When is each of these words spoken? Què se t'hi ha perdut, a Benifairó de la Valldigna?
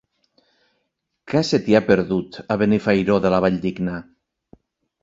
Què 1.33 1.43
se 1.51 1.59
t'hi 1.67 1.77
ha 1.81 1.83
perdut, 1.91 2.41
a 2.57 2.59
Benifairó 2.63 3.21
de 3.29 3.35
la 3.37 3.45
Valldigna? 3.47 4.01